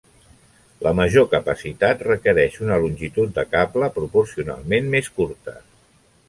[0.85, 5.57] La major capacitat requereix una longitud de cable proporcionalment més curta.